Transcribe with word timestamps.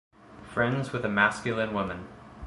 Friends 0.51 0.91
with 0.91 1.05
a 1.05 1.09
masculine 1.09 1.75
woman. 1.75 2.07